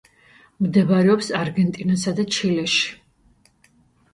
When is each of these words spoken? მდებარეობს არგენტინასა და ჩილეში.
მდებარეობს 0.67 1.29
არგენტინასა 1.41 2.15
და 2.21 2.25
ჩილეში. 2.37 2.89